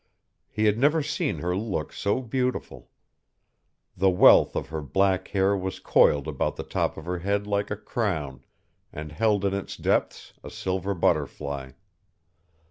He 0.49 0.65
had 0.65 0.79
never 0.79 1.03
seen 1.03 1.37
her 1.45 1.55
look 1.55 1.93
so 1.93 2.21
beautiful. 2.21 2.89
The 3.95 4.09
wealth 4.09 4.55
of 4.55 4.69
her 4.69 4.81
black 4.81 5.27
hair 5.27 5.55
was 5.55 5.77
coiled 5.79 6.27
about 6.27 6.55
the 6.55 6.63
top 6.63 6.97
of 6.97 7.05
her 7.05 7.19
head 7.19 7.45
like 7.45 7.69
a 7.69 7.77
crown, 7.77 8.43
and 8.91 9.11
held 9.11 9.45
in 9.45 9.53
its 9.53 9.77
depths 9.77 10.33
a 10.43 10.49
silver 10.49 10.95
butterfly. 10.95 11.73